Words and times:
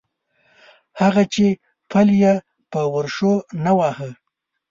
هغه 1.01 1.23
چې 1.33 1.45
پل 1.91 2.07
یې 2.21 2.33
په 2.71 2.81
ورشو 2.93 3.33
نه 3.63 3.71
واهه. 3.77 4.09